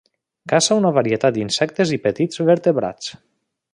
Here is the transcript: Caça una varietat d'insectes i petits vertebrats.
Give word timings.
Caça 0.53 0.77
una 0.79 0.91
varietat 0.95 1.35
d'insectes 1.37 1.93
i 1.99 1.99
petits 2.07 2.43
vertebrats. 2.49 3.13